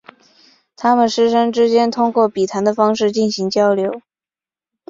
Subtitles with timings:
[0.75, 4.01] 他们师生之间通过笔谈的方式进行交流。